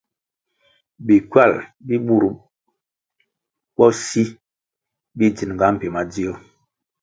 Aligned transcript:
Bi 1.05 1.15
ckywal 1.23 1.53
bi 1.85 1.95
bur 2.05 2.23
bo 3.75 3.85
si 4.05 4.21
bi 5.17 5.25
dzininga 5.35 5.65
mbpi 5.73 5.87
madzio. 5.95 6.33